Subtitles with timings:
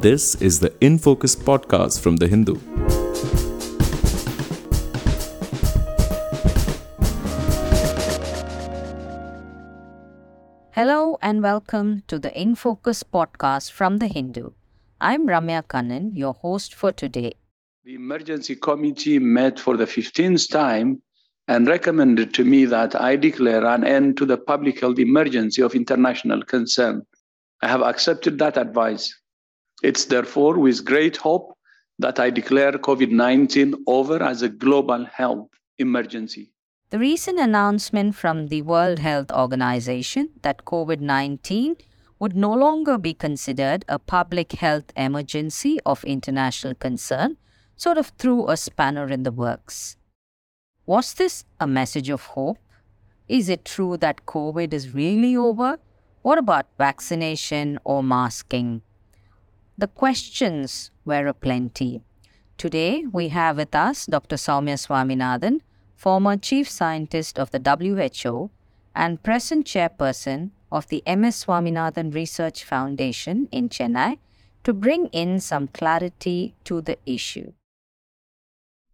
[0.00, 2.54] This is the In Focus podcast from The Hindu.
[10.70, 14.50] Hello and welcome to the In Focus podcast from The Hindu.
[15.00, 17.32] I'm Ramya Kannan, your host for today.
[17.82, 21.02] The emergency committee met for the 15th time
[21.48, 25.74] and recommended to me that I declare an end to the public health emergency of
[25.74, 27.02] international concern.
[27.62, 29.12] I have accepted that advice.
[29.82, 31.56] It's therefore with great hope
[31.98, 36.52] that I declare COVID 19 over as a global health emergency.
[36.90, 41.76] The recent announcement from the World Health Organization that COVID 19
[42.18, 47.36] would no longer be considered a public health emergency of international concern
[47.76, 49.96] sort of threw a spanner in the works.
[50.86, 52.58] Was this a message of hope?
[53.28, 55.78] Is it true that COVID is really over?
[56.22, 58.82] What about vaccination or masking?
[59.78, 62.02] The questions were aplenty.
[62.56, 64.34] Today, we have with us Dr.
[64.34, 65.60] Soumya Swaminathan,
[65.94, 68.50] former chief scientist of the WHO
[68.96, 74.18] and present chairperson of the MS Swaminathan Research Foundation in Chennai,
[74.64, 77.52] to bring in some clarity to the issue.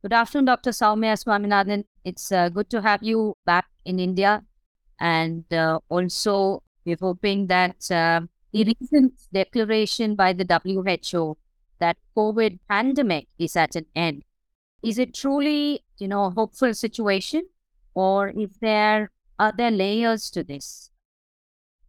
[0.02, 0.72] Good afternoon, Dr.
[0.72, 1.84] Soumya Swaminathan.
[2.04, 4.44] It's uh, good to have you back in India.
[5.00, 8.20] And uh, also, we're hoping that uh,
[8.54, 11.36] the recent declaration by the WHO
[11.80, 14.22] that COVID pandemic is at an end.
[14.80, 17.42] Is it truly, you know, a hopeful situation
[17.94, 20.90] or is there are there layers to this?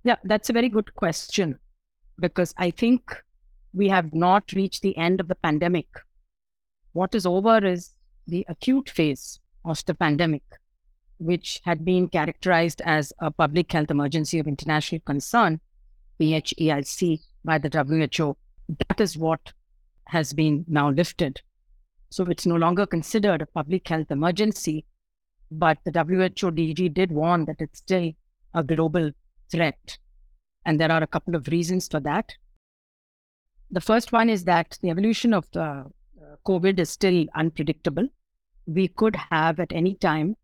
[0.03, 1.59] Yeah, that's a very good question
[2.19, 3.15] because I think
[3.71, 5.87] we have not reached the end of the pandemic.
[6.93, 7.93] What is over is
[8.25, 10.43] the acute phase of the pandemic,
[11.19, 15.59] which had been characterized as a public health emergency of international concern
[16.19, 18.37] PHEIC by the WHO.
[18.87, 19.53] That is what
[20.05, 21.41] has been now lifted.
[22.09, 24.85] So it's no longer considered a public health emergency,
[25.51, 28.11] but the WHO DG did warn that it's still
[28.53, 29.11] a global
[29.51, 29.97] threat.
[30.65, 32.33] And there are a couple of reasons for that.
[33.71, 35.85] The first one is that the evolution of the uh,
[36.47, 38.07] COVID is still unpredictable.
[38.65, 40.37] We could have at any time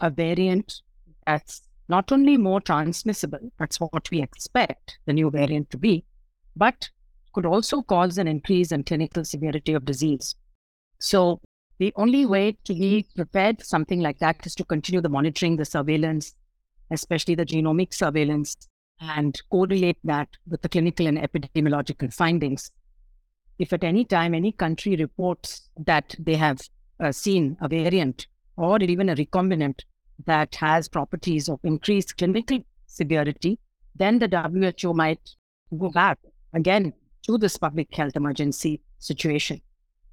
[0.00, 0.82] a variant
[1.26, 6.04] that's not only more transmissible, that's what we expect the new variant to be,
[6.54, 6.90] but
[7.32, 10.34] could also cause an increase in clinical severity of disease.
[11.00, 11.40] So
[11.78, 15.56] the only way to be prepared for something like that is to continue the monitoring,
[15.56, 16.34] the surveillance,
[16.90, 18.56] especially the genomic surveillance,
[19.00, 22.70] and correlate that with the clinical and epidemiological findings.
[23.58, 26.60] If at any time any country reports that they have
[27.00, 28.26] uh, seen a variant
[28.56, 29.82] or even a recombinant
[30.26, 33.58] that has properties of increased clinical severity,
[33.94, 35.20] then the WHO might
[35.76, 36.18] go back
[36.54, 36.92] again
[37.26, 39.60] to this public health emergency situation.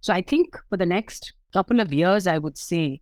[0.02, 3.02] So I think for the next couple of years, I would say,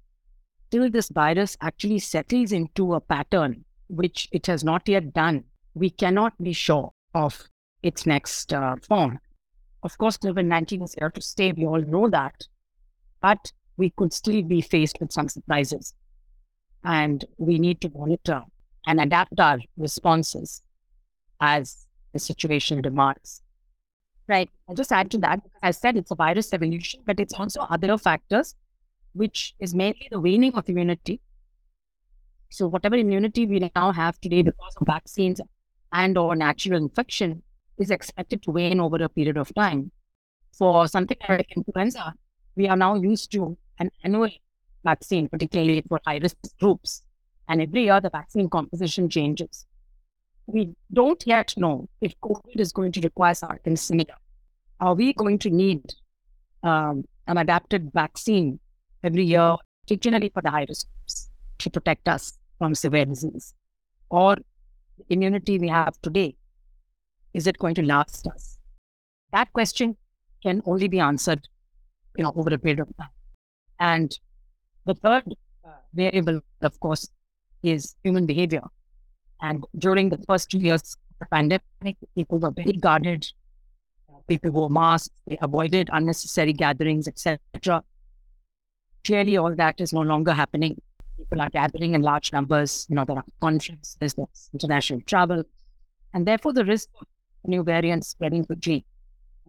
[0.71, 5.43] till this virus actually settles into a pattern, which it has not yet done,
[5.73, 7.43] we cannot be sure of
[7.81, 9.19] its next uh, form.
[9.83, 11.51] Of course, COVID 19 is here to stay.
[11.51, 12.47] We all know that.
[13.21, 15.93] But we could still be faced with some surprises
[16.83, 18.43] and we need to monitor
[18.85, 20.61] and adapt our responses
[21.39, 23.41] as the situation demands.
[24.27, 24.49] Right.
[24.67, 25.41] I'll just add to that.
[25.61, 28.55] I said, it's a virus evolution, but it's also other factors,
[29.13, 31.19] which is mainly the waning of immunity.
[32.49, 35.41] So whatever immunity we now have today because of vaccines
[35.91, 37.41] and or natural infection
[37.77, 39.91] is expected to wane over a period of time.
[40.57, 42.13] For something like influenza,
[42.55, 44.29] we are now used to an annual
[44.83, 47.03] vaccine, particularly for high risk groups.
[47.47, 49.65] And every year, the vaccine composition changes.
[50.47, 54.15] We don't yet know if COVID is going to require something similar.
[54.79, 55.93] Are we going to need
[56.63, 58.59] um, an adapted vaccine
[59.03, 59.55] every year,
[59.85, 61.29] particularly for the high risk groups,
[61.59, 63.53] to protect us from severe disease?
[64.09, 66.35] Or the immunity we have today,
[67.33, 68.57] is it going to last us?
[69.31, 69.97] That question
[70.41, 71.47] can only be answered
[72.17, 73.09] you know, over a period of time.
[73.79, 74.17] And
[74.85, 75.23] the third
[75.65, 77.09] uh, variable, of course,
[77.61, 78.63] is human behavior.
[79.41, 83.27] And during the first two years of the pandemic, people were very guarded.
[84.27, 87.83] People wore masks, they avoided unnecessary gatherings, etc.
[89.03, 90.81] Clearly, all that is no longer happening.
[91.17, 92.85] People are gathering in large numbers.
[92.89, 94.15] You know, there are conferences, there's
[94.53, 95.43] international travel,
[96.13, 97.07] and therefore the risk of
[97.45, 98.85] new variants spreading quickly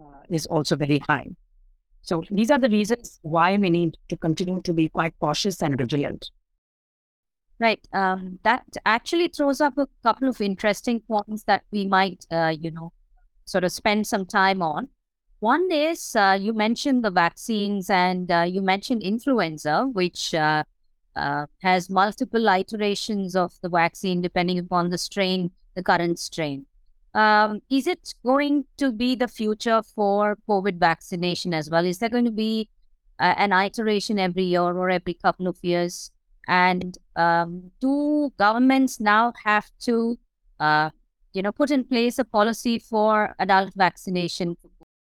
[0.01, 1.29] uh, is also very high.
[2.05, 5.77] So these are the reasons why we need to continue to be quite cautious and
[5.77, 6.31] vigilant.
[7.59, 7.81] Right.
[7.95, 12.71] Um, that actually throws up a couple of interesting points that we might, uh, you
[12.71, 12.93] know,
[13.47, 14.89] sort of spend some time on.
[15.41, 20.65] One is uh, you mentioned the vaccines and uh, you mentioned influenza, which uh,
[21.17, 26.67] uh, has multiple iterations of the vaccine depending upon the strain, the current strain.
[27.15, 31.87] Um, is it going to be the future for COVID vaccination as well?
[31.87, 32.69] Is there going to be
[33.21, 36.11] uh, an iteration every year or every couple of years?
[36.49, 40.19] And um, do governments now have to,
[40.59, 40.91] uh,
[41.33, 44.57] you know, put in place a policy for adult vaccination,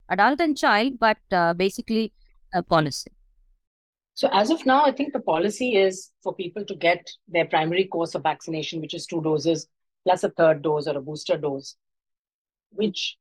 [0.10, 2.12] adult and child, but uh, basically
[2.54, 3.12] a policy?
[4.16, 7.86] So as of now, I think the policy is for people to get their primary
[7.86, 9.68] course of vaccination, which is two doses
[10.06, 11.76] plus a third dose or a booster dose,
[12.76, 13.18] which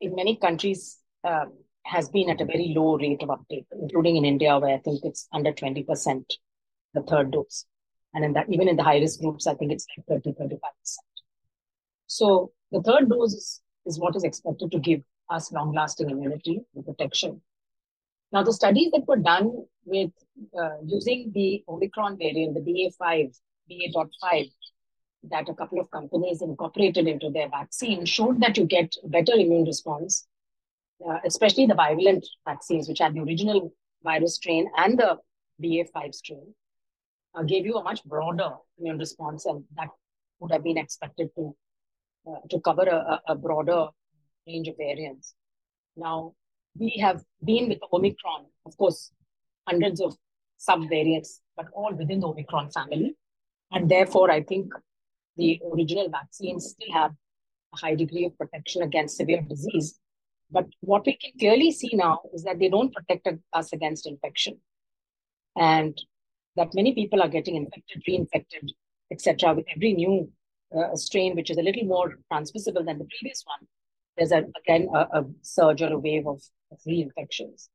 [0.00, 1.52] in many countries um,
[1.84, 5.00] has been at a very low rate of uptake, including in India, where I think
[5.04, 6.24] it's under 20%,
[6.94, 7.64] the third dose.
[8.14, 10.58] And in that, even in the high risk groups, I think it's like 30, 35%.
[12.06, 16.60] So the third dose is, is what is expected to give us long lasting immunity
[16.74, 17.40] and protection.
[18.32, 20.10] Now, the studies that were done with
[20.58, 23.36] uh, using the Omicron variant, the BA5,
[23.68, 24.50] BA.5,
[25.30, 29.64] that a couple of companies incorporated into their vaccine showed that you get better immune
[29.64, 30.26] response,
[31.06, 35.18] uh, especially the bivalent vaccines, which had the original virus strain and the
[35.62, 36.54] BA5 strain,
[37.34, 39.88] uh, gave you a much broader immune response, and that
[40.40, 41.54] would have been expected to
[42.28, 43.86] uh, to cover a, a broader
[44.46, 45.34] range of variants.
[45.96, 46.34] Now,
[46.78, 49.12] we have been with Omicron, of course,
[49.66, 50.16] hundreds of
[50.56, 53.14] sub variants, but all within the Omicron family.
[53.70, 54.72] And therefore, I think
[55.36, 57.12] the original vaccines still have
[57.74, 59.98] a high degree of protection against severe disease.
[60.50, 64.60] But what we can clearly see now is that they don't protect us against infection.
[65.56, 66.00] And
[66.56, 68.70] that many people are getting infected, reinfected,
[69.10, 70.30] etc., with every new
[70.76, 73.68] uh, strain, which is a little more transmissible than the previous one.
[74.16, 76.42] There's a, again a, a surge or a wave of,
[76.72, 77.68] of reinfections.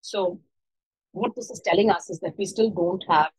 [0.00, 0.40] So,
[1.12, 3.30] what this is telling us is that we still don't have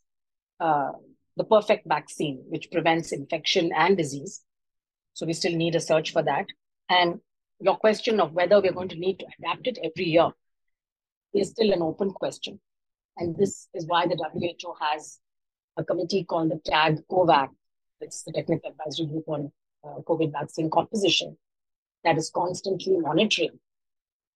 [0.59, 0.91] uh,
[1.37, 4.41] the perfect vaccine which prevents infection and disease.
[5.13, 6.45] So we still need a search for that.
[6.89, 7.19] And
[7.59, 10.29] your question of whether we're going to need to adapt it every year
[11.33, 12.59] is still an open question.
[13.17, 15.19] And this is why the WHO has
[15.77, 17.49] a committee called the TAG COVAC,
[18.01, 19.51] it's the Technical Advisory Group on
[19.83, 21.37] uh, COVID vaccine composition,
[22.03, 23.59] that is constantly monitoring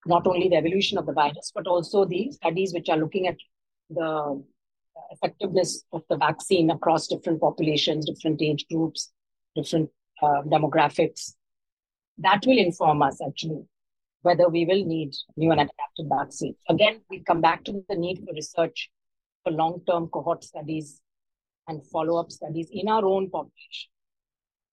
[0.06, 3.36] not only the evolution of the virus, but also the studies which are looking at
[3.90, 4.42] the
[5.10, 9.12] effectiveness of the vaccine across different populations, different age groups,
[9.54, 9.90] different
[10.22, 11.34] uh, demographics.
[12.18, 13.64] That will inform us actually
[14.22, 16.56] whether we will need new and adapted vaccines.
[16.68, 18.90] Again, we come back to the need for research
[19.44, 21.00] for long term cohort studies
[21.68, 23.90] and follow up studies in our own population,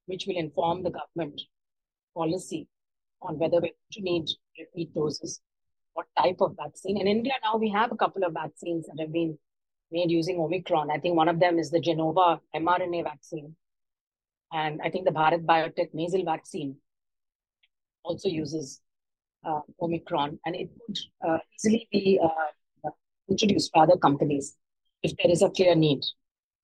[0.08, 1.42] which will inform the government
[2.16, 2.68] policy
[3.22, 5.42] on whether we need repeat doses,
[5.94, 6.98] what type of vaccine.
[6.98, 9.38] In India, now we have a couple of vaccines that have been
[9.92, 10.92] made using Omicron.
[10.92, 13.56] I think one of them is the Gennova mRNA vaccine.
[14.52, 16.78] And I think the Bharat Biotech nasal vaccine
[18.04, 18.82] also uses
[19.46, 20.40] uh, Omicron.
[20.46, 20.98] And it could
[21.28, 22.90] uh, easily be uh,
[23.30, 24.56] introduced by other companies
[25.04, 26.02] if there is a clear need.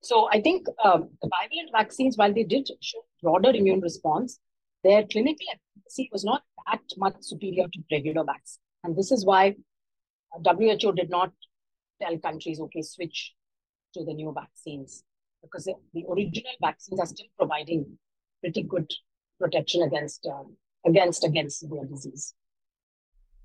[0.01, 4.39] So I think um, the bivalent vaccines, while they did show broader immune response,
[4.83, 6.41] their clinical efficacy was not
[6.71, 8.59] that much superior to regular vaccines.
[8.83, 9.55] And this is why
[10.43, 11.31] WHO did not
[12.01, 13.33] tell countries, okay, switch
[13.93, 15.03] to the new vaccines
[15.41, 17.97] because the original vaccines are still providing
[18.41, 18.91] pretty good
[19.39, 20.55] protection against um,
[20.85, 22.33] against against severe disease.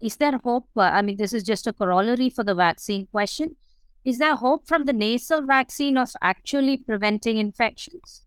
[0.01, 0.69] Is there hope?
[0.77, 3.57] Uh, I mean, this is just a corollary for the vaccine question.
[4.05, 8.25] Is there hope from the nasal vaccine of actually preventing infections?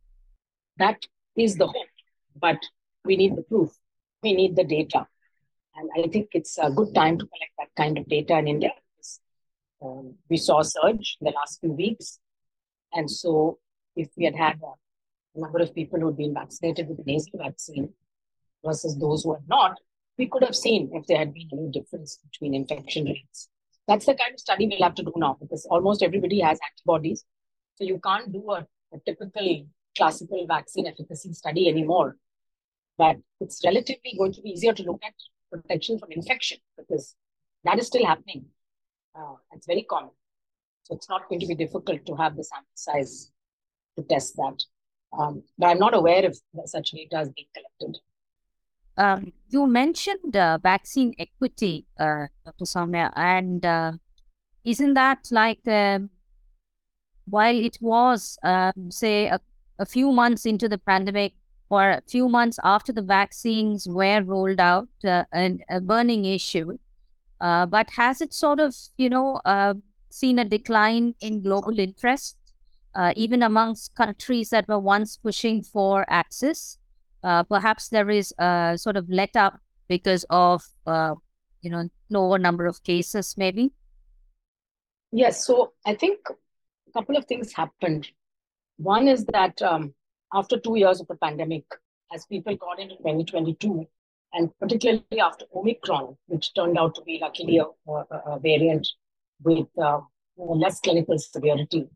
[0.77, 1.05] That
[1.36, 1.93] is the hope,
[2.36, 2.57] but
[3.05, 3.71] we need the proof.
[4.24, 5.07] We need the data.
[5.75, 8.71] And I think it's a good time to collect that kind of data in India
[9.81, 12.19] um, we saw a surge in the last few weeks.
[12.93, 13.59] And so,
[13.95, 14.59] if we had had
[15.36, 17.93] a number of people who had been vaccinated with the nasal vaccine
[18.65, 19.77] versus those who had not,
[20.17, 23.50] we could have seen if there had been any difference between infection rates.
[23.88, 27.24] That's the kind of study we'll have to do now because almost everybody has antibodies.
[27.75, 29.65] So, you can't do a, a typical
[29.98, 32.17] classical vaccine efficacy study anymore.
[32.98, 35.13] But it's relatively going to be easier to look at
[35.51, 37.15] protection from infection because
[37.63, 38.45] that is still happening
[39.19, 40.11] uh, it's very common.
[40.83, 43.31] So it's not going to be difficult to have the sample size
[43.97, 44.63] to test that.
[45.17, 47.99] Um, but I'm not aware if such data is being collected.
[48.97, 52.65] Um, you mentioned uh, vaccine equity, uh, Dr.
[52.65, 53.93] Soumya, and uh,
[54.65, 56.09] isn't that like um,
[57.25, 59.39] while it was, um, say, a,
[59.77, 61.33] a, few months into the pandemic,
[61.69, 66.77] or a few months after the vaccines were rolled out, uh, an, a burning issue.
[67.41, 69.74] Uh, but has it sort of, you know, uh,
[70.10, 72.38] seen a decline in global interest,
[72.96, 76.77] uh, even amongst countries that were once pushing for access?
[77.24, 81.15] Uh, perhaps there is a sort of let up because of, uh,
[81.62, 83.72] you know, lower number of cases, maybe.
[85.12, 85.46] Yes.
[85.46, 88.10] So I think a couple of things happened.
[88.77, 89.93] One is that um,
[90.34, 91.65] after two years of the pandemic,
[92.13, 93.88] as people got into 2022,
[94.33, 98.88] and particularly after Omicron, which turned out to be luckily a, a, variant
[99.43, 100.00] with uh,
[100.38, 101.88] less clinical severity,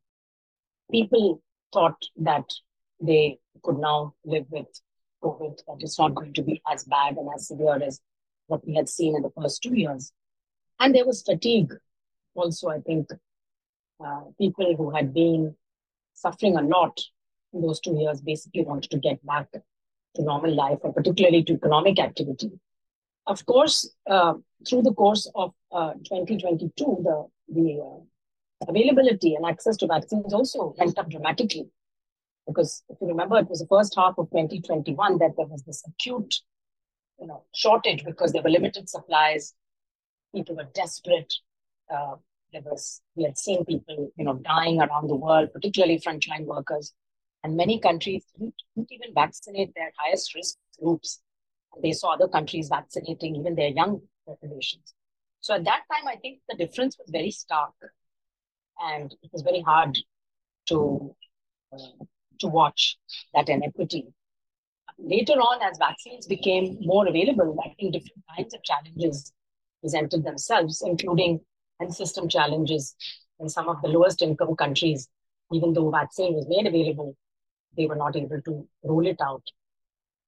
[0.91, 2.45] people thought that
[2.99, 4.67] they could now live with
[5.23, 7.99] COVID, that it's not going to be as bad and as severe as
[8.47, 10.11] what we had seen in the first two years.
[10.79, 11.73] And there was fatigue
[12.35, 13.09] also, I think.
[14.03, 15.55] Uh, people who had been
[16.13, 16.99] suffering a lot
[17.53, 19.47] in those two years basically wanted to get back
[20.15, 22.51] to normal life, and particularly to economic activity.
[23.25, 24.33] Of course, uh,
[24.67, 26.71] through the course of uh, 2022,
[27.03, 31.67] the, the uh, availability and access to vaccines also went up dramatically.
[32.45, 35.83] Because if you remember, it was the first half of 2021 that there was this
[35.87, 36.41] acute
[37.19, 39.53] you know, shortage because there were limited supplies.
[40.35, 41.33] People were desperate.
[41.93, 42.15] Uh,
[42.51, 46.93] there was, we had seen people, you know, dying around the world, particularly frontline workers.
[47.43, 51.21] And many countries didn't, didn't even vaccinate their highest risk groups.
[51.81, 54.93] They saw other countries vaccinating even their young populations.
[55.41, 57.73] So at that time, I think the difference was very stark.
[58.79, 59.97] And it was very hard
[60.67, 61.15] to,
[61.73, 62.05] uh,
[62.39, 62.97] to watch
[63.33, 64.07] that inequity.
[64.97, 69.33] Later on, as vaccines became more available, I think different kinds of challenges
[69.81, 71.41] presented themselves, including
[71.79, 72.95] health system challenges
[73.39, 75.09] in some of the lowest income countries.
[75.51, 77.17] Even though vaccine was made available,
[77.75, 79.43] they were not able to roll it out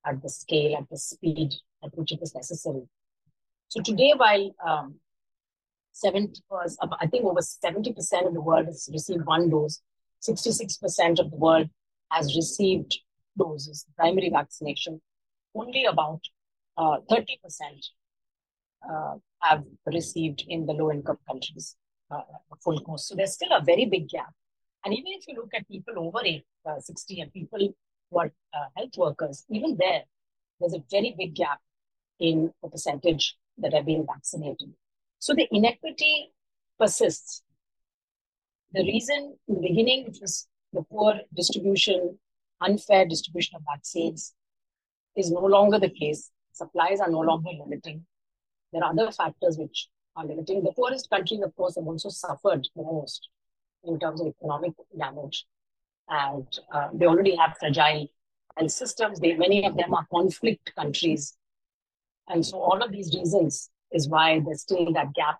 [0.05, 2.83] at the scale, at the speed at which it was necessary.
[3.67, 4.95] So today, while um,
[5.93, 9.81] 70 was, I think over 70% of the world has received one dose,
[10.27, 11.69] 66% of the world
[12.11, 12.99] has received
[13.37, 15.01] doses, primary vaccination.
[15.53, 16.21] Only about
[16.77, 17.27] uh, 30%
[18.89, 21.75] uh, have received in the low income countries
[22.11, 22.21] uh,
[22.63, 23.07] full course.
[23.07, 24.33] So there's still a very big gap.
[24.85, 27.73] And even if you look at people over eight, uh, 60 and people
[28.11, 30.03] who are uh, health workers, even there,
[30.59, 31.59] there's a very big gap
[32.19, 34.73] in the percentage that have been vaccinated.
[35.17, 36.31] So the inequity
[36.79, 37.41] persists.
[38.73, 42.19] The reason in the beginning, which was the poor distribution,
[42.61, 44.33] unfair distribution of vaccines,
[45.15, 46.29] is no longer the case.
[46.51, 48.05] Supplies are no longer limiting.
[48.71, 50.63] There are other factors which are limiting.
[50.63, 53.29] The poorest countries, of course, have also suffered the most
[53.87, 55.45] in terms of economic damage.
[56.07, 58.07] And uh, they already have fragile
[58.57, 59.19] health systems.
[59.19, 61.35] They, many of them are conflict countries.
[62.27, 65.39] And so all of these reasons is why there's still that gap,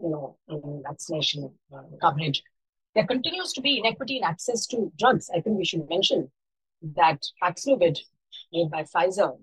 [0.00, 2.42] you know, in vaccination uh, coverage.
[2.94, 5.30] There continues to be inequity in access to drugs.
[5.34, 6.30] I think we should mention
[6.96, 7.98] that Paxlovid
[8.52, 9.38] made by Pfizer,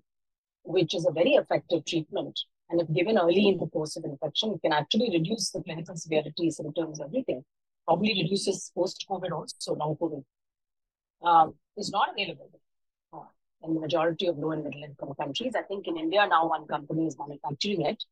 [0.64, 2.40] which is a very effective treatment,
[2.70, 5.96] and if given early in the course of infection, it can actually reduce the clinical
[5.96, 7.44] severity, symptoms, everything
[7.90, 10.24] probably reduces post-COVID also, so long COVID,
[11.30, 12.50] um, is not available
[13.14, 13.30] uh,
[13.64, 15.54] in the majority of low and middle income countries.
[15.58, 18.04] I think in India now one company is manufacturing it.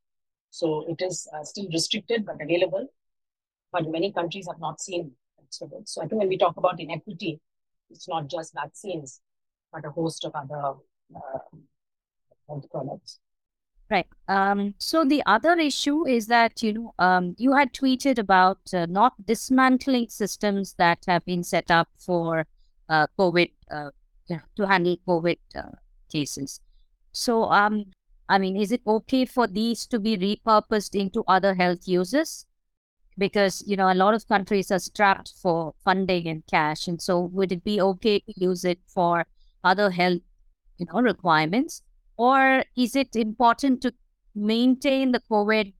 [0.50, 2.88] So it is uh, still restricted but available.
[3.70, 5.88] But many countries have not seen it.
[5.88, 7.40] So I think when we talk about inequity,
[7.90, 9.20] it's not just vaccines,
[9.72, 10.74] but a host of other
[11.14, 11.38] uh,
[12.48, 13.20] health products.
[13.90, 14.06] Right.
[14.28, 18.84] Um, so the other issue is that you know um, you had tweeted about uh,
[18.86, 22.46] not dismantling systems that have been set up for
[22.90, 23.90] uh, COVID uh,
[24.56, 25.70] to handle COVID uh,
[26.12, 26.60] cases.
[27.12, 27.86] So um,
[28.28, 32.44] I mean, is it okay for these to be repurposed into other health uses?
[33.16, 37.20] Because you know a lot of countries are strapped for funding and cash, and so
[37.20, 39.26] would it be okay to use it for
[39.64, 40.20] other health,
[40.78, 41.82] you know, requirements?
[42.18, 43.94] Or is it important to
[44.34, 45.72] maintain the COVID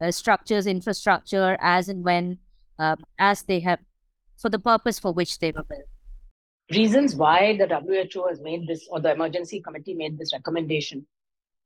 [0.00, 2.38] uh, structures, infrastructure as and when,
[2.78, 3.80] uh, as they have,
[4.38, 5.82] for the purpose for which they were built?
[6.70, 11.04] Reasons why the WHO has made this, or the emergency committee made this recommendation,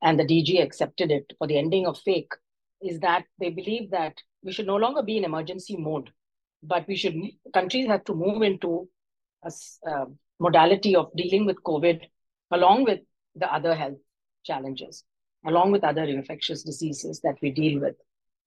[0.01, 2.25] and the DG accepted it for the ending of PHEIC,
[2.81, 6.09] is that they believe that we should no longer be in emergency mode,
[6.63, 7.15] but we should
[7.53, 8.89] countries have to move into
[9.43, 9.51] a
[9.89, 10.05] uh,
[10.39, 12.01] modality of dealing with COVID
[12.51, 12.99] along with
[13.35, 13.97] the other health
[14.49, 15.03] challenges,
[15.51, 17.97] along with other infectious diseases that we deal with.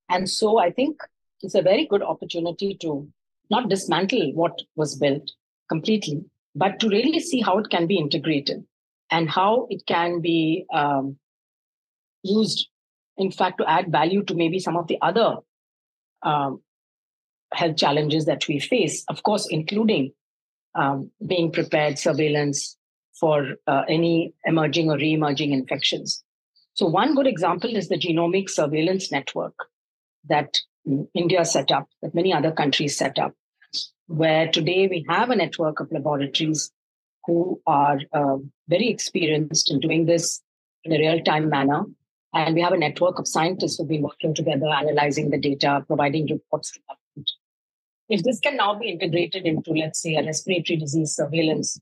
[0.09, 0.95] And so I think
[1.43, 3.09] it's a very good opportunity to
[3.55, 5.31] not dismantle what was built
[5.69, 6.19] completely,
[6.55, 8.61] but to really see how it can be integrated.
[9.11, 11.19] and how it can be um,
[12.23, 12.69] used,
[13.17, 15.37] in fact, to add value to maybe some of the other
[16.23, 16.63] um,
[17.53, 20.13] health challenges that we face, of course, including
[20.75, 22.77] um, being prepared, surveillance
[23.21, 26.25] for uh, any emerging or re emerging infections.
[26.75, 29.55] So, one good example is the genomic surveillance network
[30.29, 30.59] that
[31.15, 33.35] India set up, that many other countries set up,
[34.07, 36.73] where today we have a network of laboratories
[37.27, 38.37] who are uh,
[38.69, 40.41] very experienced in doing this
[40.85, 41.85] in a real time manner.
[42.33, 46.27] And we have a network of scientists who've been working together, analyzing the data, providing
[46.27, 47.31] reports to government.
[48.09, 51.79] If this can now be integrated into, let's say, a respiratory disease surveillance,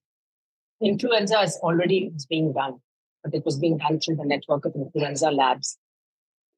[0.80, 2.80] influenza is already being done,
[3.22, 5.78] but it was being done through the network of influenza labs.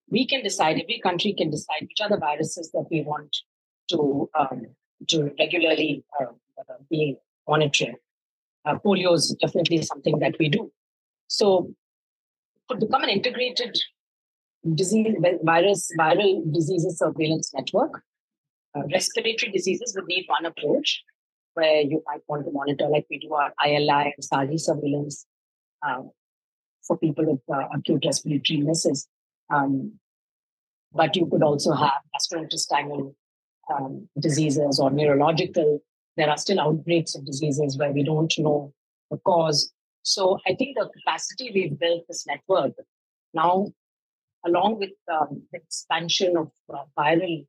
[0.08, 3.36] We can decide, every country can decide which are the viruses that we want
[3.90, 4.66] to, um,
[5.08, 6.26] to regularly uh,
[6.90, 7.16] be
[7.48, 7.96] monitoring.
[8.64, 10.70] Uh, polio is definitely something that we do.
[11.28, 11.72] So,
[12.68, 13.76] to become an integrated
[14.74, 18.02] disease virus viral diseases surveillance network,
[18.76, 21.02] uh, respiratory diseases would need one approach
[21.54, 25.26] where you might want to monitor, like we do our ILI and SARI surveillance
[25.86, 26.02] uh,
[26.86, 29.08] for people with uh, acute respiratory illnesses.
[29.52, 29.98] Um,
[30.92, 33.14] but you could also have gastrointestinal
[33.72, 35.80] um, diseases or neurological
[36.20, 38.72] there are still outbreaks of diseases where we don't know
[39.10, 39.72] the cause.
[40.02, 42.72] So I think the capacity we've built this network
[43.32, 43.72] now,
[44.44, 47.46] along with um, the expansion of uh, viral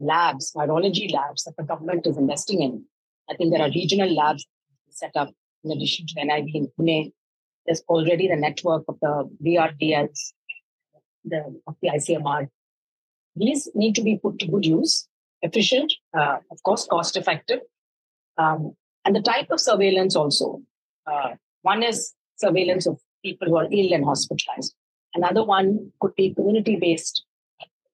[0.00, 2.84] labs, virology labs that the government is investing in,
[3.30, 4.46] I think there are regional labs
[4.88, 5.30] set up
[5.64, 7.12] in addition to NIV in Pune.
[7.66, 10.32] There's already the network of the VRDLs,
[11.24, 12.48] the, of the ICMR.
[13.36, 15.06] These need to be put to good use,
[15.42, 17.60] efficient, uh, of course, cost effective,
[18.36, 20.62] um, and the type of surveillance also.
[21.06, 24.74] Uh, one is surveillance of people who are ill and hospitalized.
[25.14, 27.24] Another one could be community based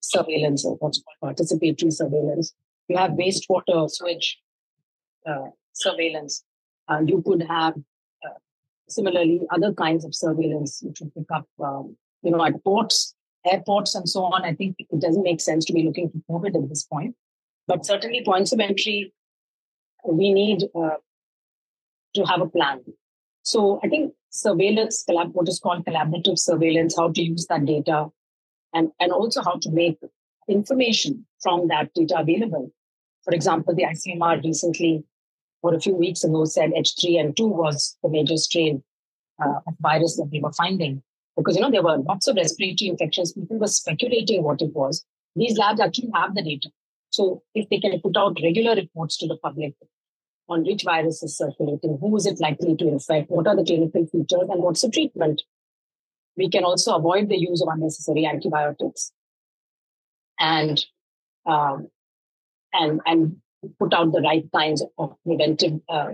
[0.01, 2.55] surveillance or what's called participatory surveillance.
[2.89, 4.39] You have wastewater sewage
[5.73, 6.45] surveillance.
[6.89, 7.75] Uh, you could have
[8.25, 8.39] uh,
[8.89, 13.95] similarly other kinds of surveillance which would pick up, um, you know, at ports, airports,
[13.95, 14.45] and so on.
[14.45, 17.15] I think it doesn't make sense to be looking for COVID at this point.
[17.67, 19.13] But certainly, points of entry
[20.05, 20.97] we need uh,
[22.15, 22.81] to have a plan.
[23.43, 28.07] So I think surveillance, collab- what is called collaborative surveillance, how to use that data,
[28.73, 29.99] and, and also how to make
[30.49, 32.71] information from that data available.
[33.25, 35.05] For example, the ICMR recently,
[35.63, 38.83] or a few weeks ago, said H3N2 was the major strain
[39.43, 41.03] uh, of virus that we were finding.
[41.37, 43.33] Because, you know, there were lots of respiratory infections.
[43.33, 45.05] People were speculating what it was.
[45.35, 46.71] These labs actually have the data.
[47.11, 49.75] So if they can put out regular reports to the public
[50.49, 54.07] on which virus is circulating, who is it likely to infect, what are the clinical
[54.07, 55.43] features, and what's the treatment.
[56.37, 59.13] We can also avoid the use of unnecessary antibiotics
[60.39, 60.85] and
[61.47, 61.89] um,
[62.73, 63.37] and and
[63.79, 66.13] put out the right kinds of preventive uh,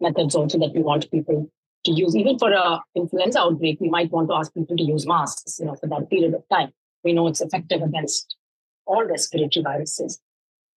[0.00, 1.50] methods also that we want people
[1.84, 2.16] to use.
[2.16, 5.66] Even for a influenza outbreak, we might want to ask people to use masks, you
[5.66, 6.72] know, for that period of time.
[7.02, 8.36] We know it's effective against
[8.86, 10.20] all respiratory viruses.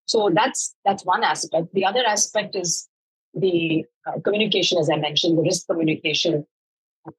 [0.05, 1.73] So that's that's one aspect.
[1.73, 2.87] The other aspect is
[3.33, 6.45] the uh, communication, as I mentioned, the risk communication,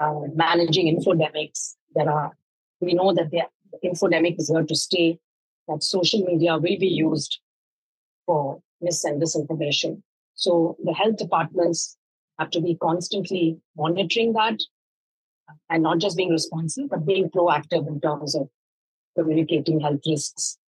[0.00, 1.74] uh, managing infodemics.
[1.94, 2.32] There are
[2.80, 3.42] we know that the
[3.84, 5.18] infodemic is here to stay.
[5.68, 7.40] That social media will be used
[8.28, 10.02] for mis and disinformation.
[10.34, 11.96] So the health departments
[12.38, 14.60] have to be constantly monitoring that
[15.68, 18.48] and not just being responsive, but being proactive in terms of
[19.16, 20.58] communicating health risks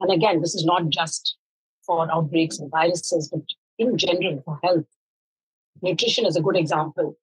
[0.00, 1.36] and again, this is not just
[1.84, 3.42] for outbreaks and viruses, but
[3.78, 4.86] in general for health.
[5.82, 7.16] Nutrition is a good example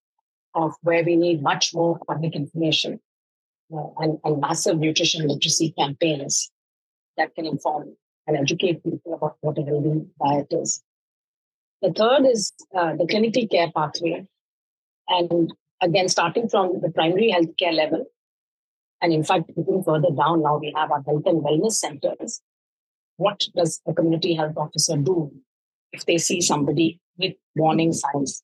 [0.56, 3.00] of where we need much more public information
[3.74, 6.52] uh, and, and massive nutrition literacy campaigns
[7.18, 7.96] that can inform
[8.28, 10.84] and educate people about what a healthy diet is.
[11.82, 14.28] The third is uh, the clinical care pathway.
[15.08, 18.06] And again, starting from the primary healthcare level,
[19.02, 22.42] and in fact, looking further down, now we have our health and wellness centers
[23.18, 25.32] what does a community health officer do
[25.92, 28.44] if they see somebody with warning signs?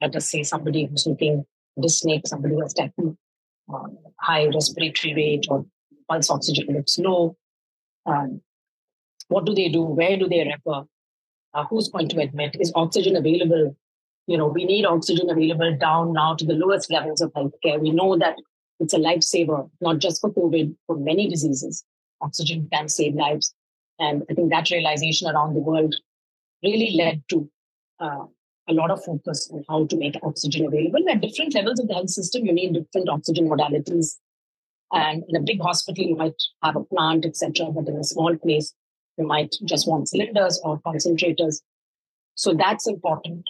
[0.00, 1.44] Let us say somebody who's looking
[1.78, 2.74] dyspneic, somebody who has
[3.72, 5.64] um, high respiratory rate or
[6.08, 7.36] pulse oxygen looks low.
[8.06, 8.40] Um,
[9.28, 9.82] what do they do?
[9.82, 10.84] Where do they refer?
[11.52, 12.56] Uh, who's going to admit?
[12.58, 13.76] Is oxygen available?
[14.26, 17.80] You know, we need oxygen available down now to the lowest levels of healthcare.
[17.80, 18.36] We know that
[18.80, 21.84] it's a lifesaver, not just for COVID, for many diseases.
[22.20, 23.54] Oxygen can save lives.
[23.98, 25.94] And I think that realization around the world
[26.62, 27.48] really led to
[28.00, 28.24] uh,
[28.68, 31.04] a lot of focus on how to make oxygen available.
[31.08, 34.16] At different levels of the health system, you need different oxygen modalities.
[34.92, 37.66] And in a big hospital, you might have a plant, etc.
[37.70, 38.74] But in a small place,
[39.16, 41.62] you might just want cylinders or concentrators.
[42.34, 43.44] So that's important.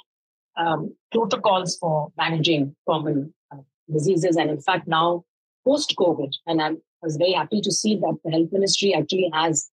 [0.56, 3.58] Um, protocols for managing common uh,
[3.92, 4.36] diseases.
[4.36, 5.24] And in fact, now
[5.64, 9.30] post COVID, and I'm, I was very happy to see that the health ministry actually
[9.32, 9.70] has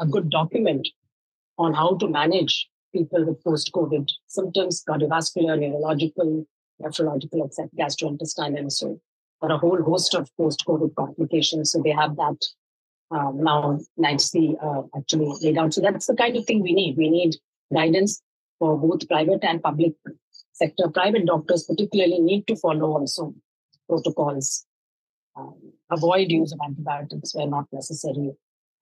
[0.00, 0.88] a good document
[1.58, 6.46] on how to manage people with post-COVID symptoms, cardiovascular, neurological,
[6.82, 9.00] nephrological, etc., gastrointestinal, and so
[9.40, 11.72] for a whole host of post-COVID complications.
[11.72, 12.44] So they have that
[13.10, 15.74] um, now nicely uh, actually laid out.
[15.74, 16.96] So that's the kind of thing we need.
[16.96, 17.36] We need
[17.72, 18.22] guidance
[18.58, 19.94] for both private and public
[20.52, 20.88] sector.
[20.88, 23.34] Private doctors particularly need to follow also
[23.88, 24.66] protocols.
[25.36, 28.32] Um, avoid use of antibiotics where not necessary.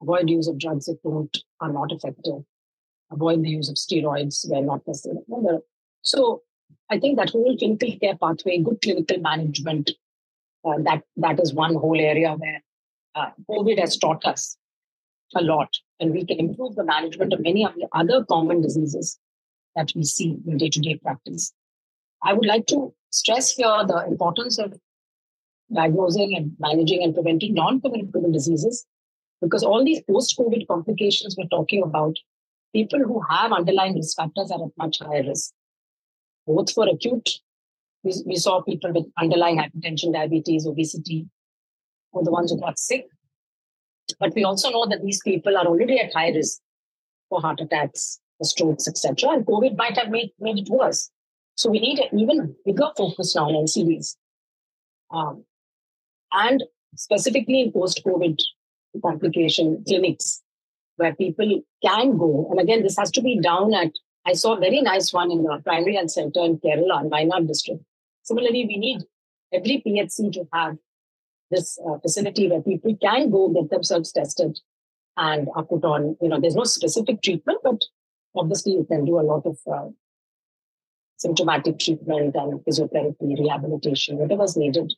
[0.02, 2.44] Avoid use of drugs that don't are not effective
[3.12, 5.18] avoid the use of steroids where not necessary.
[6.02, 6.42] So
[6.90, 9.90] I think that whole clinical care pathway, good clinical management,
[10.64, 12.62] uh, that that is one whole area where
[13.14, 14.57] uh, COVID has taught us
[15.35, 19.18] a lot, and we can improve the management of many of the other common diseases
[19.75, 21.53] that we see in day-to-day practice.
[22.22, 24.75] I would like to stress here the importance of
[25.75, 28.87] diagnosing and managing and preventing non-communicable diseases,
[29.40, 32.14] because all these post-COVID complications we're talking about
[32.75, 35.53] people who have underlying risk factors are at much higher risk,
[36.46, 37.31] both for acute.
[38.05, 41.27] We, we saw people with underlying hypertension, diabetes, obesity,
[42.12, 43.07] or the ones who got sick.
[44.18, 46.61] But we also know that these people are already at high risk
[47.29, 49.31] for heart attacks, for strokes, etc.
[49.31, 51.11] And COVID might have made, made it worse.
[51.55, 54.16] So we need an even bigger focus now on NCDs.
[55.11, 55.44] Um,
[56.33, 56.64] and
[56.96, 58.38] specifically in post-COVID
[59.03, 60.42] complication clinics,
[60.96, 62.48] where people can go.
[62.51, 63.90] And again, this has to be down at,
[64.27, 67.48] I saw a very nice one in the primary health center in Kerala, in Wayanad
[67.48, 67.83] district.
[68.22, 69.03] Similarly, we need
[69.53, 70.77] every PHC to have
[71.52, 74.58] this uh, facility where people can go get themselves tested
[75.16, 77.80] and are put on, you know, there's no specific treatment, but
[78.34, 79.88] obviously you can do a lot of uh,
[81.18, 84.92] symptomatic treatment and physiotherapy, rehabilitation, whatever's needed,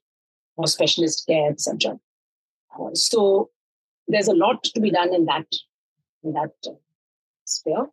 [0.57, 1.99] or specialist care, etc.
[2.79, 3.51] Uh, so
[4.09, 5.47] there's a lot to be done in that
[6.23, 6.53] in that
[7.45, 7.87] sphere.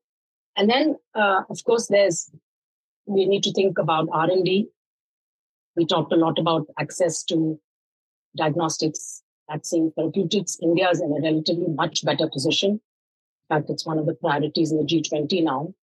[0.56, 2.30] And then, uh, of course, there's
[3.06, 4.68] we need to think about R and D.
[5.76, 7.60] We talked a lot about access to
[8.36, 10.58] diagnostics, vaccine, therapeutics.
[10.62, 12.72] India is in a relatively much better position.
[12.72, 15.74] In fact, it's one of the priorities in the G20 now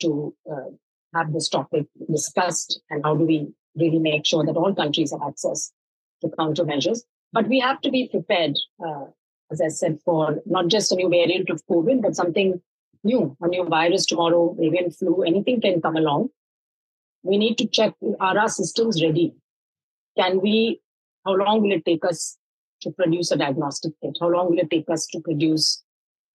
[0.00, 0.70] to uh,
[1.14, 5.22] have this topic discussed and how do we really make sure that all countries have
[5.26, 5.72] access
[6.20, 7.00] to countermeasures.
[7.32, 9.06] But we have to be prepared uh,
[9.50, 12.60] as I said, for not just a new variant of COVID, but something
[13.04, 16.30] new, a new virus tomorrow, avian flu, anything can come along.
[17.22, 19.34] We need to check are our systems ready?
[20.18, 20.80] Can we,
[21.26, 22.38] how long will it take us
[22.82, 24.16] to produce a diagnostic kit?
[24.20, 25.82] How long will it take us to produce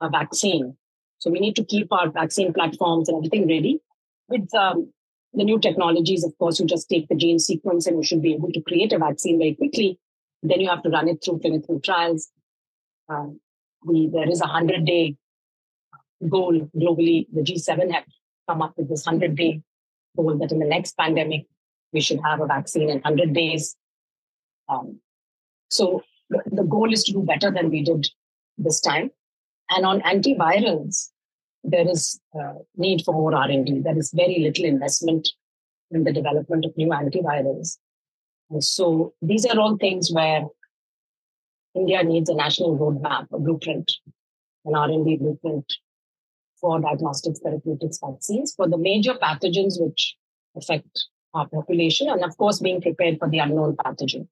[0.02, 0.78] a vaccine?
[1.20, 3.80] So we need to keep our vaccine platforms and everything ready.
[4.28, 4.92] With um,
[5.34, 8.34] the new technologies, of course, you just take the gene sequence and you should be
[8.34, 10.00] able to create a vaccine very quickly.
[10.44, 12.30] Then you have to run it through clinical trials
[13.12, 13.40] um,
[13.84, 15.16] we, there is a 100 day
[16.28, 17.28] goal globally.
[17.34, 18.04] The G7 have
[18.48, 19.62] come up with this 100 day
[20.16, 21.46] goal that in the next pandemic,
[21.94, 23.76] we should have a vaccine in 100 days.
[24.72, 25.00] Um,
[25.70, 28.08] so the, goal is to do better than we did
[28.58, 29.12] this time.
[29.70, 31.10] And on antivirals,
[31.64, 33.82] there is uh, need for more R&D.
[33.82, 35.30] There is very little investment
[35.92, 37.78] in the development of new antivirals.
[38.50, 40.44] And so these are all things where
[41.76, 43.92] India needs a national roadmap, a blueprint,
[44.66, 45.66] an R&D blueprint
[46.60, 50.16] for diagnostics, therapeutics, vaccines for the major pathogens which
[50.56, 54.28] affect our population, and of course, being prepared for the unknown pathogen.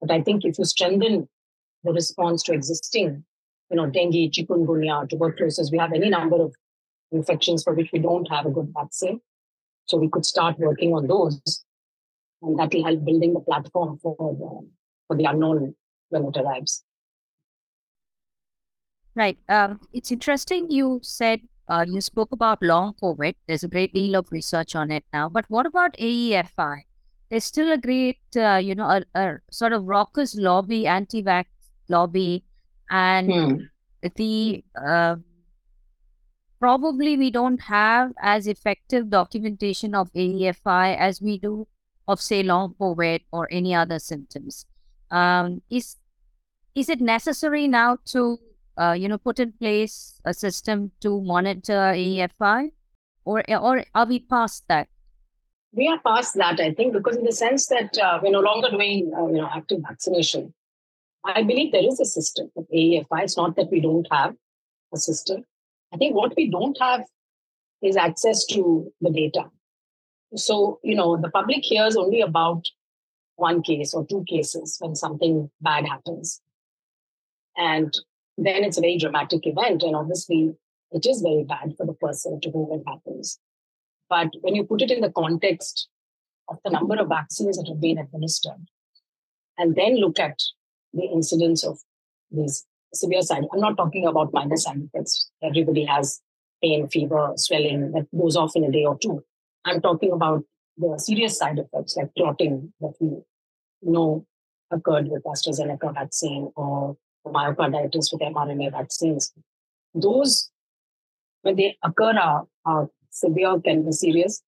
[0.00, 1.28] But I think if you strengthen
[1.84, 3.24] the response to existing,
[3.70, 6.54] you know, dengue, chikungunya, tuberculosis, we have any number of
[7.12, 9.20] infections for which we don't have a good vaccine.
[9.86, 11.40] So we could start working on those,
[12.42, 14.68] and that will help building the platform for the,
[15.06, 15.74] for the unknown
[16.10, 16.84] when it arrives.
[19.14, 19.38] Right.
[19.48, 23.34] Um, it's interesting you said uh, you spoke about long COVID.
[23.46, 25.28] There's a great deal of research on it now.
[25.28, 26.82] But what about AEFI?
[27.30, 31.44] There's still a great, uh, you know, a, a, sort of raucous lobby, anti-vax
[31.88, 32.44] lobby,
[32.90, 34.08] and hmm.
[34.16, 35.16] the uh,
[36.58, 41.66] probably we don't have as effective documentation of AEFI as we do
[42.06, 44.64] of say long COVID or any other symptoms.
[45.10, 45.96] Um, is
[46.74, 48.38] is it necessary now to
[48.78, 52.72] uh, you know put in place a system to monitor AEFI,
[53.24, 54.88] or or are we past that
[55.72, 58.70] we are past that, I think, because in the sense that uh, we're no longer
[58.70, 60.54] doing uh, you know active vaccination.
[61.24, 63.22] I believe there is a system of AEFI.
[63.22, 64.34] It's not that we don't have
[64.94, 65.44] a system.
[65.92, 67.04] I think what we don't have
[67.82, 69.50] is access to the data.
[70.34, 72.66] So, you know, the public hears only about
[73.36, 76.40] one case or two cases when something bad happens.
[77.56, 77.92] And
[78.36, 79.82] then it's a very dramatic event.
[79.82, 80.54] And obviously,
[80.92, 83.38] it is very bad for the person to whom it happens.
[84.08, 85.88] But when you put it in the context
[86.48, 88.68] of the number of vaccines that have been administered,
[89.58, 90.40] and then look at
[90.92, 91.78] the incidence of
[92.30, 95.30] these severe side, I'm not talking about minor side effects.
[95.42, 96.20] Everybody has
[96.62, 99.22] pain, fever, swelling that goes off in a day or two.
[99.64, 100.44] I'm talking about
[100.76, 103.18] the serious side effects like clotting that we
[103.82, 104.26] know
[104.70, 109.32] occurred with AstraZeneca vaccine or myocarditis with mRNA vaccines.
[109.94, 110.50] Those,
[111.42, 112.88] when they occur, are, are
[113.20, 114.42] severe, can be serious.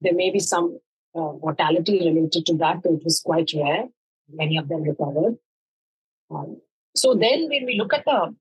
[0.00, 0.78] There may be some
[1.14, 3.84] uh, mortality related to that, but it was quite rare.
[4.32, 5.36] Many of them recovered.
[6.30, 6.60] Um,
[6.94, 8.34] so then when we look at the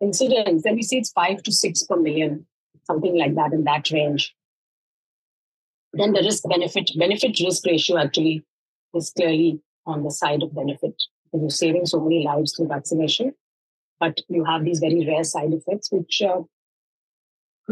[0.00, 2.46] incidence, then we see it's five to six per million,
[2.84, 4.34] something like that in that range.
[5.92, 8.44] Then the risk benefit, benefit risk ratio actually
[8.94, 10.94] is clearly on the side of benefit.
[11.32, 13.34] You're saving so many lives through vaccination,
[14.00, 16.42] but you have these very rare side effects, which uh,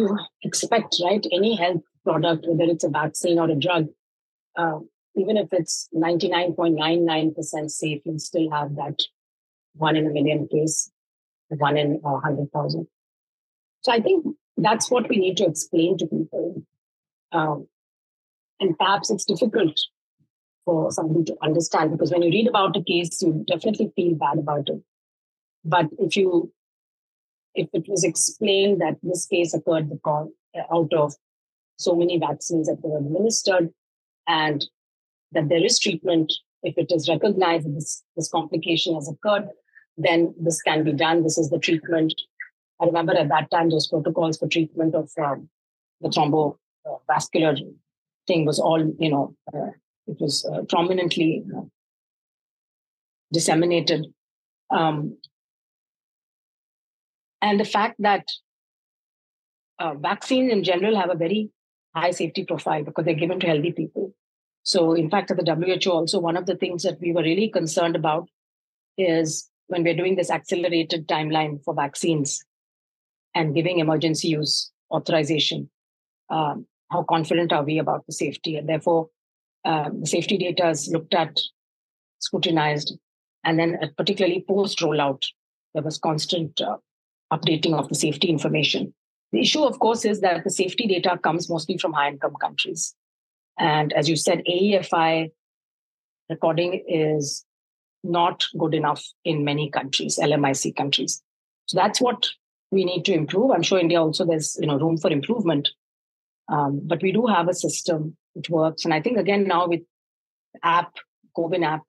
[0.00, 1.24] you expect, right?
[1.32, 3.88] Any health product, whether it's a vaccine or a drug,
[4.56, 4.78] uh,
[5.16, 9.00] even if it's 99.99% safe, you still have that
[9.74, 10.90] one in a million case,
[11.48, 12.86] one in a hundred thousand.
[13.82, 14.24] So I think
[14.56, 16.62] that's what we need to explain to people.
[17.32, 17.66] Um,
[18.60, 19.78] and perhaps it's difficult
[20.64, 24.38] for somebody to understand because when you read about a case, you definitely feel bad
[24.38, 24.82] about it.
[25.64, 26.52] But if you
[27.54, 30.28] if it was explained that this case occurred because
[30.72, 31.14] out of
[31.78, 33.72] so many vaccines that were administered
[34.26, 34.66] and
[35.32, 36.32] that there is treatment
[36.62, 39.48] if it is recognized that this, this complication has occurred
[40.00, 41.22] then this can be done.
[41.22, 42.14] This is the treatment.
[42.80, 45.48] I remember at that time those protocols for treatment of um,
[46.00, 47.58] the thrombovascular
[48.26, 49.70] thing was all you know uh,
[50.06, 51.62] it was uh, prominently uh,
[53.32, 54.06] disseminated.
[54.70, 55.18] Um,
[57.42, 58.26] and the fact that
[59.78, 61.50] uh, vaccines in general have a very
[61.94, 64.14] high safety profile because they're given to healthy people.
[64.62, 67.48] So, in fact, at the WHO, also one of the things that we were really
[67.48, 68.28] concerned about
[68.98, 72.44] is when we're doing this accelerated timeline for vaccines
[73.34, 75.70] and giving emergency use authorization,
[76.28, 78.56] um, how confident are we about the safety?
[78.56, 79.08] And therefore,
[79.64, 81.38] um, the safety data is looked at,
[82.18, 82.94] scrutinized,
[83.44, 85.24] and then uh, particularly post rollout,
[85.72, 86.76] there was constant uh,
[87.32, 88.92] updating of the safety information.
[89.32, 92.94] The issue, of course, is that the safety data comes mostly from high income countries.
[93.58, 95.30] And as you said, AEFI
[96.28, 97.44] recording is
[98.02, 101.22] not good enough in many countries, LMIC countries.
[101.66, 102.28] So that's what
[102.70, 103.50] we need to improve.
[103.50, 105.68] I'm sure India also there's you know room for improvement,
[106.48, 108.84] um, but we do have a system which works.
[108.84, 109.82] And I think again now with
[110.62, 110.94] app,
[111.36, 111.82] CoWIN app,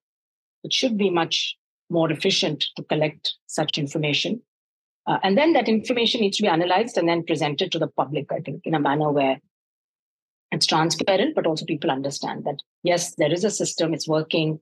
[0.64, 1.56] it should be much
[1.90, 4.42] more efficient to collect such information.
[5.08, 8.32] Uh, and then that information needs to be analyzed and then presented to the public,
[8.32, 9.40] I think, in a manner where
[10.52, 14.60] it's transparent, but also people understand that, yes, there is a system, it's working,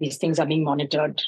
[0.00, 1.20] these things are being monitored,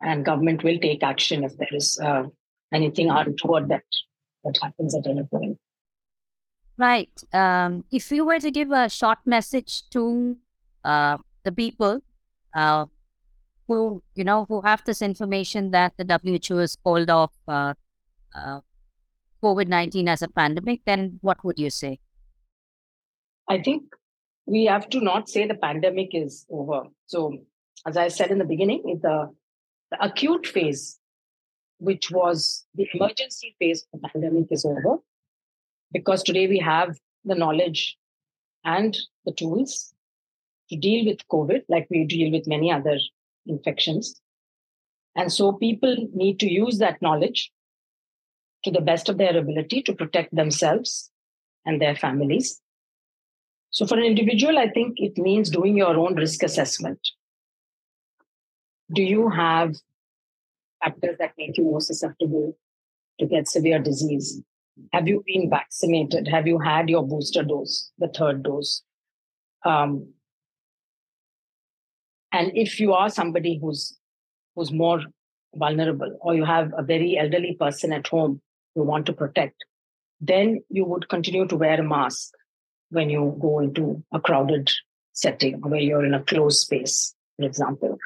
[0.00, 2.24] and government will take action if there is uh,
[2.72, 3.84] anything untoward that,
[4.44, 5.58] that happens at any point.
[6.76, 7.22] Right.
[7.32, 10.36] Um, if you were to give a short message to
[10.84, 12.00] uh, the people
[12.54, 12.86] uh,
[13.68, 17.74] who you know who have this information that the WHO has called off uh,
[18.34, 18.60] uh,
[19.42, 21.98] COVID nineteen as a pandemic, then what would you say?
[23.48, 23.82] I think
[24.46, 26.84] we have to not say the pandemic is over.
[27.06, 27.38] So,
[27.86, 29.30] as I said in the beginning, the,
[29.90, 30.98] the acute phase,
[31.78, 34.98] which was the emergency phase of the pandemic, is over
[35.92, 37.96] because today we have the knowledge
[38.64, 39.94] and the tools
[40.70, 42.98] to deal with COVID, like we deal with many other
[43.46, 44.20] infections.
[45.16, 47.50] And so people need to use that knowledge
[48.64, 51.10] to the best of their ability to protect themselves
[51.64, 52.60] and their families.
[53.70, 57.00] So, for an individual, I think it means doing your own risk assessment.
[58.92, 59.74] Do you have
[60.82, 62.56] factors that make you more susceptible
[63.18, 64.40] to get severe disease?
[64.92, 66.28] Have you been vaccinated?
[66.28, 68.82] Have you had your booster dose, the third dose?
[69.64, 70.13] Um,
[72.34, 73.96] and if you are somebody who's
[74.54, 75.00] who's more
[75.54, 78.40] vulnerable, or you have a very elderly person at home
[78.76, 79.64] you want to protect,
[80.20, 82.32] then you would continue to wear a mask
[82.90, 84.70] when you go into a crowded
[85.12, 87.96] setting where you're in a closed space, for example.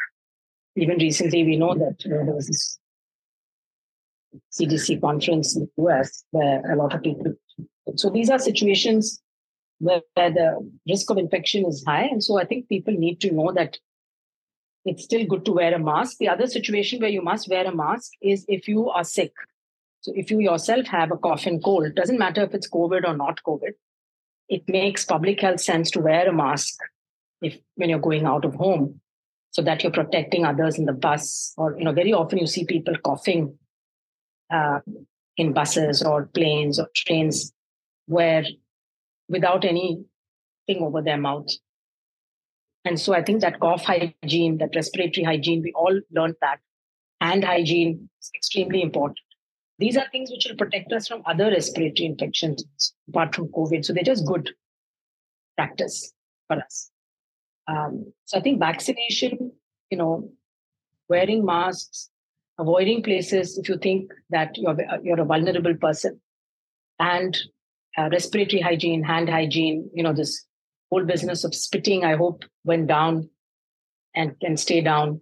[0.76, 2.78] Even recently, we know that you know, there was this
[4.52, 7.32] CDC conference in the US where a lot of people.
[7.96, 9.22] So these are situations
[9.78, 12.04] where, where the risk of infection is high.
[12.04, 13.78] And so I think people need to know that
[14.88, 16.16] it's still good to wear a mask.
[16.18, 19.32] The other situation where you must wear a mask is if you are sick.
[20.00, 23.16] So if you yourself have a cough and cold, doesn't matter if it's COVID or
[23.16, 23.72] not COVID,
[24.48, 26.78] it makes public health sense to wear a mask
[27.42, 29.00] if when you're going out of home
[29.50, 32.64] so that you're protecting others in the bus or you know very often you see
[32.64, 33.58] people coughing
[34.50, 34.80] uh,
[35.36, 37.52] in buses or planes or trains
[38.06, 38.44] where
[39.28, 40.06] without anything
[40.80, 41.48] over their mouth
[42.88, 46.58] and so i think that cough hygiene that respiratory hygiene we all learned that.
[47.20, 49.18] Hand hygiene is extremely important.
[49.78, 53.84] These are things which will protect us from other respiratory infections apart from covid.
[53.84, 54.50] So they're just good
[55.56, 56.12] practice
[56.46, 56.90] for us.
[57.66, 59.52] Um, so I think vaccination,
[59.90, 60.30] you know,
[61.08, 62.08] wearing masks,
[62.58, 66.20] avoiding places if you think that you're you're a vulnerable person,
[66.98, 67.36] and
[67.96, 70.44] uh, respiratory hygiene, hand hygiene, you know, this
[70.90, 73.28] whole business of spitting, I hope went down
[74.14, 75.20] and can stay down.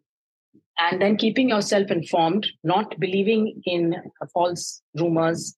[0.79, 3.97] And then keeping yourself informed, not believing in
[4.33, 5.57] false rumors,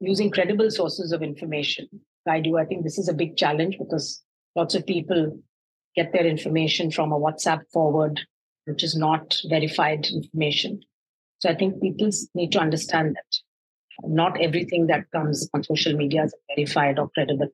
[0.00, 1.88] using credible sources of information.
[2.26, 2.58] I do.
[2.58, 4.22] I think this is a big challenge because
[4.54, 5.38] lots of people
[5.96, 8.20] get their information from a WhatsApp forward,
[8.66, 10.80] which is not verified information.
[11.40, 16.24] So I think people need to understand that not everything that comes on social media
[16.24, 17.48] is verified or credible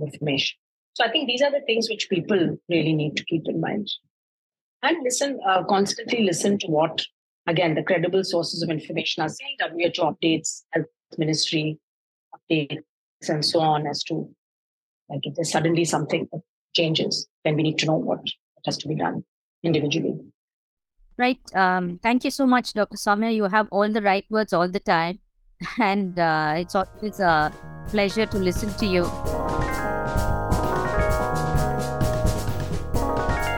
[0.00, 0.56] information.
[0.94, 3.88] So I think these are the things which people really need to keep in mind.
[4.82, 7.02] And listen, uh, constantly listen to what,
[7.46, 11.78] again, the credible sources of information are saying, WHO updates, health ministry
[12.34, 12.82] updates,
[13.28, 14.28] and so on as to
[15.12, 16.40] like if there's suddenly something that
[16.74, 18.20] changes, then we need to know what
[18.64, 19.24] has to be done
[19.62, 20.18] individually.
[21.18, 21.40] Right.
[21.54, 22.96] Um, thank you so much, Dr.
[22.96, 23.34] Soumya.
[23.34, 25.20] You have all the right words all the time.
[25.78, 27.52] And uh, it's always a
[27.88, 29.41] pleasure to listen to you.